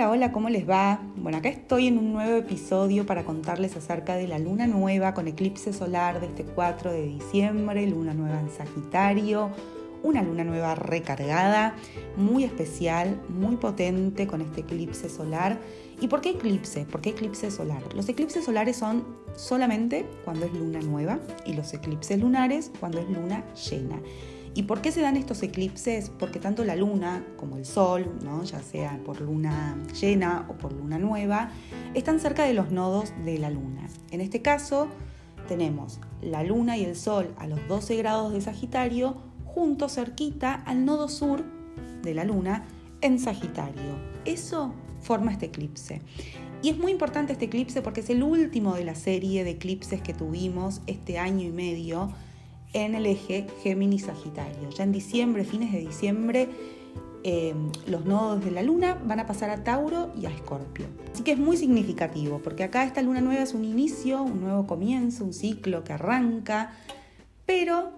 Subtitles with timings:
[0.00, 0.98] Hola, hola, ¿cómo les va?
[1.16, 5.28] Bueno, acá estoy en un nuevo episodio para contarles acerca de la luna nueva con
[5.28, 9.50] eclipse solar de este 4 de diciembre, luna nueva en Sagitario,
[10.02, 11.74] una luna nueva recargada,
[12.16, 15.60] muy especial, muy potente con este eclipse solar.
[16.00, 16.86] ¿Y por qué eclipse?
[16.86, 17.82] ¿Por qué eclipse solar?
[17.94, 19.04] Los eclipses solares son
[19.36, 24.00] solamente cuando es luna nueva y los eclipses lunares cuando es luna llena.
[24.54, 26.10] ¿Y por qué se dan estos eclipses?
[26.10, 28.42] Porque tanto la luna como el sol, ¿no?
[28.42, 31.50] ya sea por luna llena o por luna nueva,
[31.94, 33.88] están cerca de los nodos de la luna.
[34.10, 34.88] En este caso,
[35.46, 40.84] tenemos la luna y el sol a los 12 grados de Sagitario, juntos cerquita al
[40.84, 41.44] nodo sur
[42.02, 42.64] de la luna
[43.02, 43.98] en Sagitario.
[44.24, 46.02] Eso forma este eclipse.
[46.62, 50.02] Y es muy importante este eclipse porque es el último de la serie de eclipses
[50.02, 52.10] que tuvimos este año y medio
[52.72, 54.70] en el eje Géminis-Sagitario.
[54.70, 56.48] Ya en diciembre, fines de diciembre,
[57.22, 57.54] eh,
[57.86, 60.86] los nodos de la luna van a pasar a Tauro y a Escorpio.
[61.12, 64.66] Así que es muy significativo, porque acá esta luna nueva es un inicio, un nuevo
[64.66, 66.72] comienzo, un ciclo que arranca,
[67.44, 67.90] pero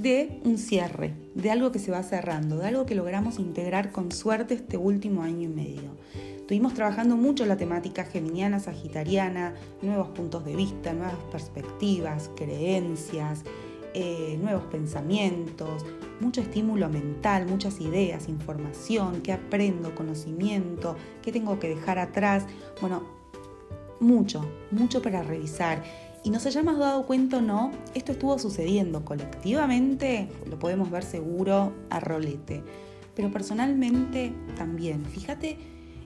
[0.00, 4.12] de un cierre, de algo que se va cerrando, de algo que logramos integrar con
[4.12, 5.96] suerte este último año y medio.
[6.36, 13.42] Estuvimos trabajando mucho la temática geminiana, sagitariana, nuevos puntos de vista, nuevas perspectivas, creencias,
[13.98, 15.86] eh, nuevos pensamientos,
[16.20, 22.44] mucho estímulo mental, muchas ideas, información, qué aprendo, conocimiento, qué tengo que dejar atrás.
[22.82, 23.04] Bueno,
[23.98, 25.82] mucho, mucho para revisar.
[26.22, 31.72] Y nos hayamos dado cuenta o no, esto estuvo sucediendo colectivamente, lo podemos ver seguro
[31.88, 32.62] a rolete.
[33.14, 35.56] Pero personalmente también, fíjate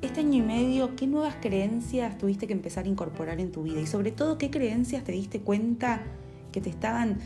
[0.00, 3.78] este año y medio, ¿qué nuevas creencias tuviste que empezar a incorporar en tu vida?
[3.82, 6.02] Y sobre todo, ¿qué creencias te diste cuenta
[6.50, 7.18] que te estaban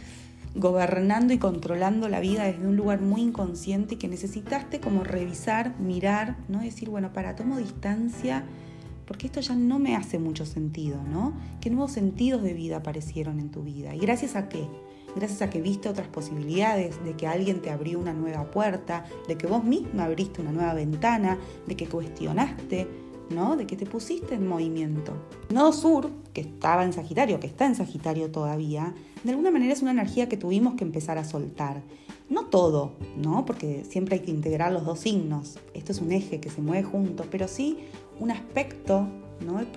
[0.54, 6.36] gobernando y controlando la vida desde un lugar muy inconsciente que necesitaste como revisar, mirar,
[6.48, 6.60] ¿no?
[6.60, 8.44] Decir, bueno, para, tomo distancia,
[9.06, 11.32] porque esto ya no me hace mucho sentido, ¿no?
[11.60, 13.94] ¿Qué nuevos sentidos de vida aparecieron en tu vida?
[13.94, 14.68] ¿Y gracias a qué?
[15.16, 19.36] Gracias a que viste otras posibilidades, de que alguien te abrió una nueva puerta, de
[19.36, 22.86] que vos misma abriste una nueva ventana, de que cuestionaste,
[23.30, 23.56] ¿no?
[23.56, 25.14] De que te pusiste en movimiento.
[25.50, 28.94] Nodo Sur, que estaba en Sagitario, que está en Sagitario todavía,
[29.24, 31.82] de alguna manera es una energía que tuvimos que empezar a soltar.
[32.30, 33.44] No todo, ¿no?
[33.44, 35.58] Porque siempre hay que integrar los dos signos.
[35.74, 37.78] Esto es un eje que se mueve junto, pero sí
[38.20, 39.08] un aspecto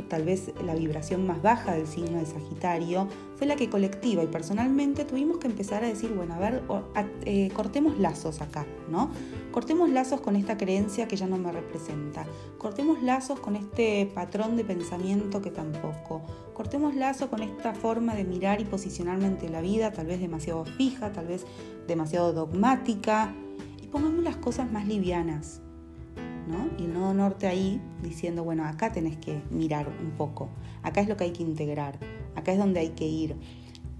[0.10, 3.08] Tal vez la vibración más baja del signo de Sagitario
[3.38, 4.24] fue la que colectiva.
[4.24, 6.64] Y personalmente tuvimos que empezar a decir, bueno, a ver,
[7.26, 9.10] eh, cortemos lazos acá, ¿no?
[9.52, 12.26] Cortemos lazos con esta creencia que ya no me representa,
[12.58, 16.22] cortemos lazos con este patrón de pensamiento que tampoco,
[16.54, 20.66] cortemos lazos con esta forma de mirar y posicionarme ante la vida, tal vez demasiado
[20.66, 21.46] fija, tal vez
[21.88, 23.34] demasiado dogmática,
[23.82, 25.62] y pongamos las cosas más livianas,
[26.78, 30.50] y el nodo norte ahí diciendo, bueno, acá tenés que mirar un poco,
[30.84, 32.00] acá es lo que hay que integrar,
[32.36, 33.36] acá es donde hay que ir.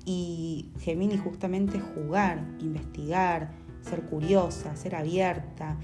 [0.06, 3.52] Y Gemini justamente jugar, investigar,
[3.82, 5.78] ser curiosa, ser abierta,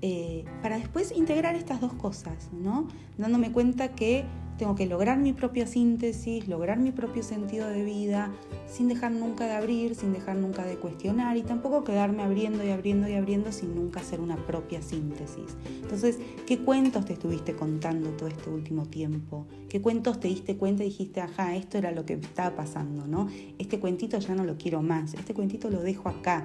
[0.00, 2.86] eh, para después integrar estas dos cosas, ¿no?
[3.16, 4.24] Dándome cuenta que
[4.58, 8.32] tengo que lograr mi propia síntesis, lograr mi propio sentido de vida,
[8.66, 12.70] sin dejar nunca de abrir, sin dejar nunca de cuestionar y tampoco quedarme abriendo y
[12.70, 15.56] abriendo y abriendo sin nunca hacer una propia síntesis.
[15.82, 19.46] Entonces, ¿qué cuentos te estuviste contando todo este último tiempo?
[19.68, 23.28] ¿Qué cuentos te diste cuenta y dijiste, ajá, esto era lo que estaba pasando, ¿no?
[23.58, 26.44] Este cuentito ya no lo quiero más, este cuentito lo dejo acá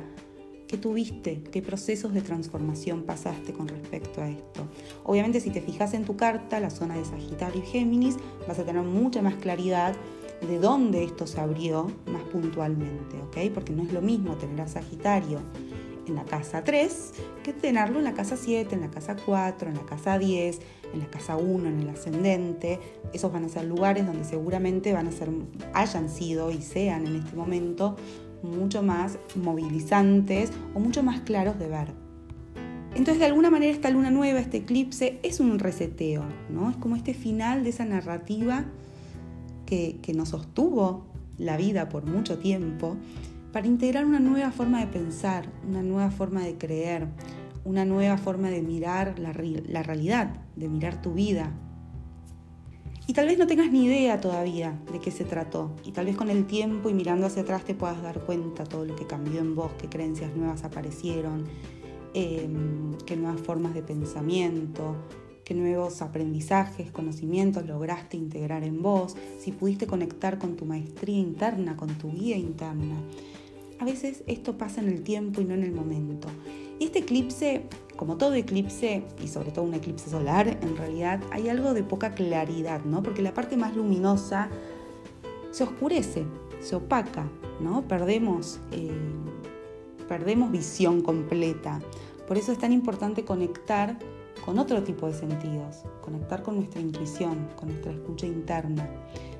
[0.73, 1.43] ¿Qué tuviste?
[1.51, 4.67] ¿Qué procesos de transformación pasaste con respecto a esto?
[5.03, 8.17] Obviamente si te fijas en tu carta, la zona de Sagitario y Géminis,
[8.47, 9.95] vas a tener mucha más claridad
[10.41, 13.53] de dónde esto se abrió más puntualmente, ¿ok?
[13.53, 15.41] Porque no es lo mismo tener a Sagitario
[16.07, 17.13] en la casa 3
[17.43, 20.59] que tenerlo en la casa 7, en la casa 4, en la casa 10,
[20.93, 22.79] en la casa 1, en el ascendente.
[23.13, 25.29] Esos van a ser lugares donde seguramente van a ser,
[25.73, 27.95] hayan sido y sean en este momento
[28.43, 32.03] mucho más movilizantes o mucho más claros de ver.
[32.95, 36.69] Entonces, de alguna manera, esta luna nueva, este eclipse, es un reseteo, ¿no?
[36.69, 38.65] Es como este final de esa narrativa
[39.65, 41.07] que, nos sostuvo
[41.39, 42.95] la vida por mucho tiempo
[43.51, 47.07] para integrar una nueva forma de pensar, una nueva forma de creer,
[47.65, 51.51] una nueva forma de mirar la realidad, de mirar tu vida,
[53.05, 55.71] y tal vez no tengas ni idea todavía de qué se trató.
[55.83, 58.85] Y tal vez con el tiempo y mirando hacia atrás te puedas dar cuenta todo
[58.85, 61.45] lo que cambió en vos, qué creencias nuevas aparecieron,
[62.13, 64.95] em, qué nuevas formas de pensamiento,
[65.43, 71.75] qué nuevos aprendizajes, conocimientos lograste integrar en vos, si pudiste conectar con tu maestría interna,
[71.75, 72.95] con tu guía interna.
[73.79, 76.29] A veces esto pasa en el tiempo y no en el momento.
[76.83, 77.63] Este eclipse
[77.95, 82.13] como todo eclipse, y sobre todo un eclipse solar, en realidad hay algo de poca
[82.13, 83.03] claridad, ¿no?
[83.03, 84.49] Porque la parte más luminosa
[85.51, 86.25] se oscurece,
[86.59, 87.29] se opaca,
[87.61, 87.87] ¿no?
[87.87, 88.91] Perdemos, eh,
[90.07, 91.79] perdemos visión completa.
[92.27, 93.97] Por eso es tan importante conectar
[94.43, 98.89] con otro tipo de sentidos, conectar con nuestra intuición, con nuestra escucha interna.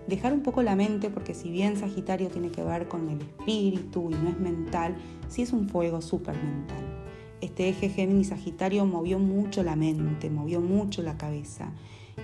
[0.08, 4.10] Dejar un poco la mente, porque si bien Sagitario tiene que ver con el espíritu
[4.12, 4.96] y no es mental,
[5.28, 6.94] sí es un fuego súper mental.
[7.44, 11.74] Este eje Géminis-Sagitario movió mucho la mente, movió mucho la cabeza.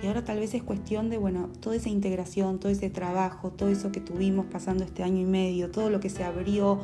[0.02, 3.68] Y ahora tal vez es cuestión de, bueno, toda esa integración, todo ese trabajo, todo
[3.68, 6.80] eso que tuvimos pasando este año y medio, todo lo que se abrió,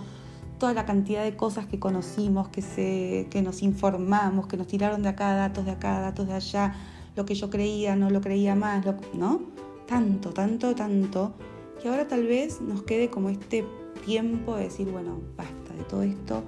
[0.58, 5.02] toda la cantidad de cosas que conocimos, que, se, que nos informamos, que nos tiraron
[5.02, 6.74] de acá datos de acá, datos de allá,
[7.16, 8.84] lo que yo creía, no lo creía más,
[9.14, 9.40] ¿no?
[9.86, 11.32] Tanto, tanto, tanto,
[11.80, 13.64] que ahora tal vez nos quede como este
[14.04, 16.42] tiempo de decir, bueno, basta de todo esto,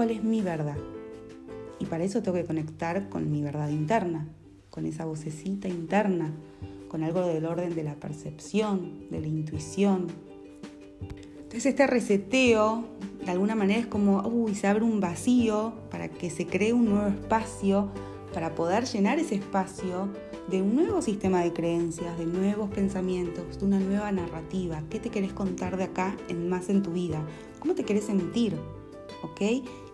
[0.00, 0.78] ¿cuál es mi verdad?
[1.78, 4.26] Y para eso tengo que conectar con mi verdad interna,
[4.70, 6.32] con esa vocecita interna,
[6.88, 10.06] con algo del orden de la percepción, de la intuición.
[11.34, 12.86] Entonces este reseteo,
[13.22, 16.86] de alguna manera es como, uy, se abre un vacío para que se cree un
[16.86, 17.90] nuevo espacio,
[18.32, 20.08] para poder llenar ese espacio
[20.48, 24.82] de un nuevo sistema de creencias, de nuevos pensamientos, de una nueva narrativa.
[24.88, 27.22] ¿Qué te querés contar de acá en más en tu vida?
[27.58, 28.56] ¿Cómo te querés sentir?
[29.22, 29.42] ¿Ok?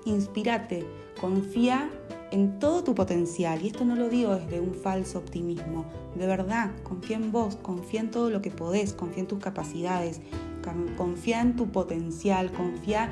[0.06, 0.86] Inspírate,
[1.20, 1.90] confía
[2.30, 3.60] en todo tu potencial.
[3.62, 5.84] Y esto no lo digo desde un falso optimismo.
[6.14, 10.20] De verdad, confía en vos, confía en todo lo que podés, confía en tus capacidades,
[10.96, 13.10] confía en tu potencial, confía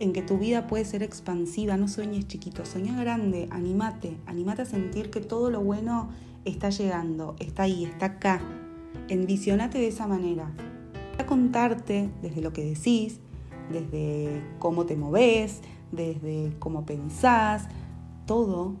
[0.00, 1.76] en que tu vida puede ser expansiva.
[1.76, 6.10] No sueñes chiquito, sueña grande, animate, animate a sentir que todo lo bueno
[6.44, 8.42] está llegando, está ahí, está acá.
[9.08, 10.52] Envisionate de esa manera.
[11.18, 13.20] A contarte desde lo que decís,
[13.70, 15.60] desde cómo te moves,
[15.92, 17.68] desde cómo pensás,
[18.26, 18.74] todo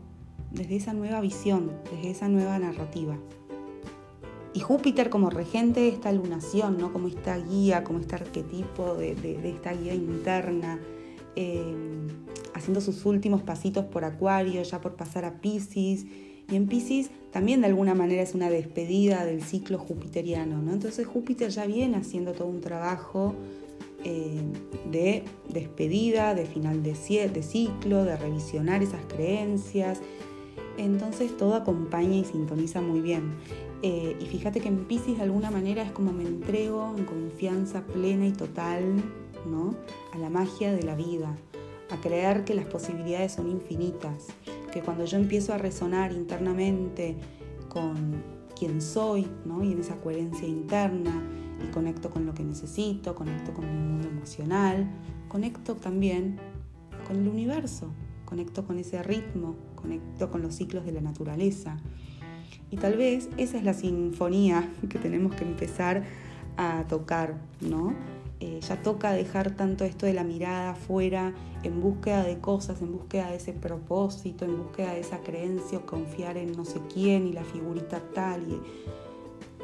[0.50, 3.16] desde esa nueva visión, desde esa nueva narrativa.
[4.54, 6.92] Y Júpiter como regente de esta lunación, ¿no?
[6.92, 9.12] como esta guía, como este arquetipo de,
[9.44, 10.78] esta guía interna,
[11.36, 11.74] eh,
[12.52, 16.04] haciendo sus últimos pasitos por Acuario, ya por pasar a Pisces.
[16.50, 20.60] Y en Pisces también de alguna manera es una despedida del ciclo jupiteriano.
[20.60, 20.72] ¿no?
[20.74, 23.34] Entonces Júpiter ya viene haciendo todo un trabajo
[24.04, 24.40] eh,
[24.90, 30.00] de despedida, de final de, ciclo, de revisionar esas creencias.
[30.76, 33.34] Entonces todo acompaña y sintoniza muy bien.
[33.82, 37.84] Eh, y fíjate que en Pisces de alguna manera es como me entrego en confianza
[37.84, 39.02] plena y total
[39.46, 39.74] ¿no?
[40.12, 41.36] a la magia de la vida,
[41.90, 44.28] a creer que las posibilidades son infinitas,
[44.72, 47.16] que cuando yo empiezo a resonar internamente
[47.68, 48.22] con
[48.58, 49.64] quién soy ¿no?
[49.64, 51.22] y en esa coherencia interna,
[51.62, 54.86] y conecto con lo que necesito, conecto con mi mundo emocional,
[55.28, 56.38] conecto también
[57.06, 57.92] con el universo,
[58.24, 61.78] conecto con ese ritmo, conecto con los ciclos de la naturaleza.
[62.70, 66.04] Y tal vez esa es la sinfonía que tenemos que empezar
[66.56, 67.94] a tocar, ¿no?
[68.40, 71.32] Eh, ya toca dejar tanto esto de la mirada afuera
[71.62, 76.36] en búsqueda de cosas, en búsqueda de ese propósito, en búsqueda de esa creencia confiar
[76.36, 78.42] en no sé quién y la figurita tal.
[78.50, 78.60] Y,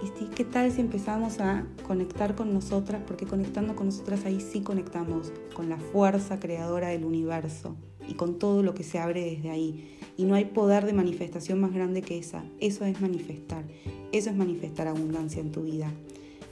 [0.00, 3.02] ¿Y qué tal si empezamos a conectar con nosotras?
[3.04, 7.74] Porque conectando con nosotras ahí sí conectamos con la fuerza creadora del universo
[8.06, 9.98] y con todo lo que se abre desde ahí.
[10.16, 12.44] Y no hay poder de manifestación más grande que esa.
[12.60, 13.64] Eso es manifestar.
[14.12, 15.90] Eso es manifestar abundancia en tu vida.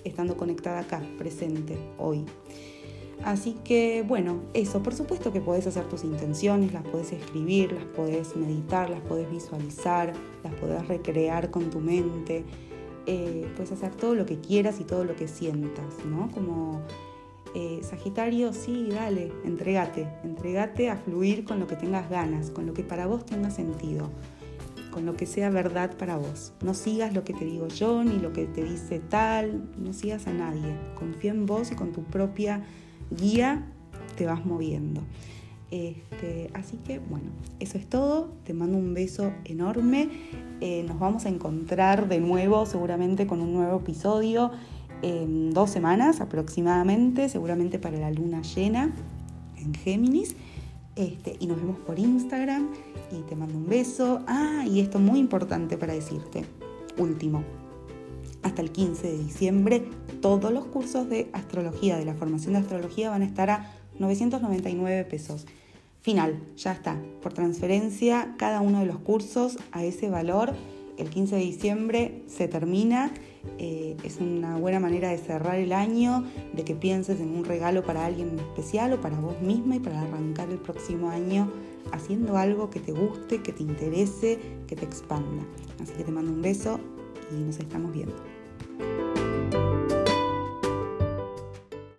[0.03, 2.25] Estando conectada acá, presente, hoy.
[3.25, 7.85] Así que bueno, eso, por supuesto que puedes hacer tus intenciones, las puedes escribir, las
[7.85, 12.45] puedes meditar, las puedes visualizar, las puedes recrear con tu mente
[13.07, 16.31] eh, puedes hacer todo lo que quieras y todo lo que sientas, ¿no?
[16.33, 16.83] Como
[17.55, 22.75] eh, Sagitario, sí, dale, entregate, entregate a fluir con lo que tengas ganas, con lo
[22.75, 24.11] que para vos tenga sentido,
[24.91, 26.53] con lo que sea verdad para vos.
[26.63, 30.27] No sigas lo que te digo yo, ni lo que te dice tal, no sigas
[30.27, 30.77] a nadie.
[30.97, 32.65] Confía en vos y con tu propia
[33.11, 33.67] guía
[34.17, 35.03] te vas moviendo.
[35.71, 37.27] Este, así que bueno,
[37.61, 38.31] eso es todo.
[38.45, 40.09] Te mando un beso enorme.
[40.61, 44.53] Eh, nos vamos a encontrar de nuevo seguramente con un nuevo episodio
[45.03, 48.95] en dos semanas aproximadamente, seguramente para la luna llena
[49.57, 50.37] en Géminis.
[50.95, 52.69] Este, y nos vemos por Instagram
[53.13, 54.21] y te mando un beso.
[54.27, 56.45] Ah, y esto muy importante para decirte.
[56.97, 57.45] Último.
[58.43, 59.85] Hasta el 15 de diciembre
[60.21, 65.05] todos los cursos de astrología, de la formación de astrología van a estar a 999
[65.05, 65.47] pesos.
[66.03, 67.01] Final, ya está.
[67.23, 70.55] Por transferencia, cada uno de los cursos a ese valor,
[70.99, 73.13] el 15 de diciembre se termina
[73.59, 77.83] Eh, es una buena manera de cerrar el año, de que pienses en un regalo
[77.83, 81.51] para alguien especial o para vos misma y para arrancar el próximo año
[81.93, 85.45] haciendo algo que te guste, que te interese, que te expanda.
[85.81, 86.81] Así que te mando un beso
[87.31, 88.17] y nos estamos viendo.